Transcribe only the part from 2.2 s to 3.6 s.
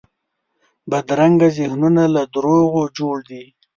دروغو جوړ دي